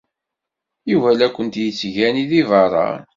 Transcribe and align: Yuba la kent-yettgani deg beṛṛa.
Yuba 0.91 1.09
la 1.17 1.27
kent-yettgani 1.29 2.25
deg 2.31 2.45
beṛṛa. 2.49 2.89